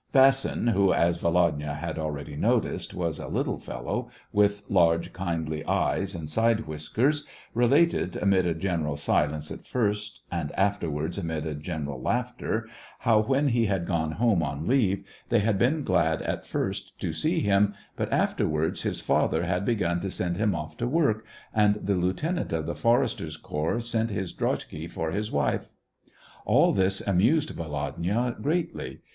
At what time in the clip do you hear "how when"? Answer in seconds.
13.01-13.49